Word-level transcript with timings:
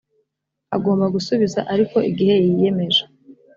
agomba 0.75 1.05
gusubiza 1.15 1.59
ariko 1.73 1.97
igihe 2.09 2.33
yiyemeje 2.43 3.03